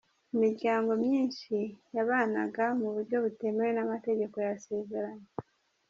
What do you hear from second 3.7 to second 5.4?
n’amategeko yasezeranye